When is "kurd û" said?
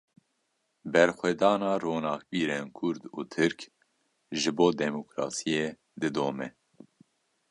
2.77-3.19